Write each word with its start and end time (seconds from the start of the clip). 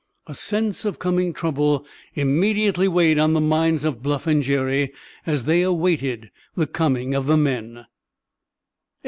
A 0.25 0.33
sense 0.33 0.83
of 0.83 0.97
coming 0.97 1.31
trouble 1.31 1.85
immediately 2.15 2.87
weighed 2.87 3.19
on 3.19 3.33
the 3.33 3.39
minds 3.39 3.83
of 3.85 4.01
Bluff 4.01 4.25
and 4.25 4.41
Jerry, 4.41 4.91
as 5.27 5.43
they 5.43 5.61
awaited 5.61 6.31
the 6.55 6.65
coming 6.65 7.13
of 7.13 7.27
the 7.27 7.37
men. 7.37 7.85